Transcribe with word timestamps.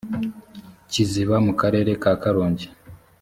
kiziba 0.91 1.35
mu 1.45 1.53
karere 1.59 1.91
ka 2.01 2.13
karongi 2.21 2.67